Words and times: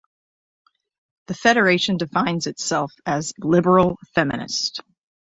The 1.27 1.35
federation 1.35 1.97
defines 1.97 2.47
itself 2.47 2.91
as 3.05 3.35
liberal 3.37 3.99
feminist. 4.15 4.81